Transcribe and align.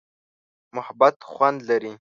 محبت 0.75 1.15
خوند 1.31 1.59
لري. 1.69 1.89